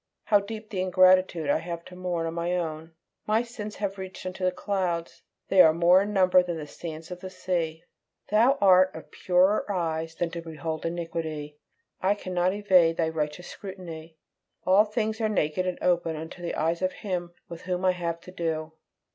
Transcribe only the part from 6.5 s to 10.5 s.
the sand of the sea. Thou art of purer eyes than to